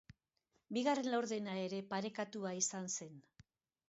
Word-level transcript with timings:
Bigarren 0.77 1.09
laurdena 1.15 1.53
ere 1.65 1.81
parekatua 1.91 2.55
izan 2.63 2.89
zen. 2.99 3.21